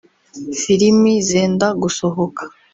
filimi 0.61 1.11
zenda 1.29 1.67
gusohoka 1.81 2.43